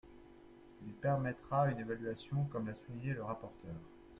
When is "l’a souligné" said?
2.65-3.13